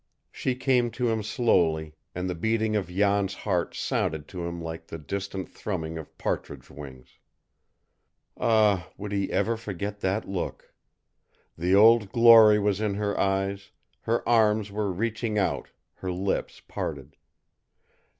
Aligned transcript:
She 0.31 0.55
came 0.55 0.89
to 0.97 1.09
him 1.09 1.21
slowly, 1.21 1.93
and 2.15 2.27
the 2.27 2.33
beating 2.33 2.75
of 2.75 2.87
Jan's 2.87 3.35
heart 3.35 3.75
sounded 3.75 4.27
to 4.29 4.43
him 4.45 4.59
like 4.59 4.87
the 4.87 4.97
distant 4.97 5.47
thrumming 5.47 5.99
of 5.99 6.17
partridge 6.17 6.71
wings. 6.71 7.19
Ah, 8.35 8.89
would 8.97 9.11
he 9.11 9.31
ever 9.31 9.55
forget 9.55 9.99
that 9.99 10.27
look? 10.27 10.73
The 11.55 11.75
old 11.75 12.11
glory 12.11 12.57
was 12.57 12.81
in 12.81 12.95
her 12.95 13.15
eyes, 13.19 13.69
her 13.99 14.27
arms 14.27 14.71
were 14.71 14.91
reaching 14.91 15.37
out, 15.37 15.69
her 15.93 16.11
lips 16.11 16.63
parted. 16.67 17.15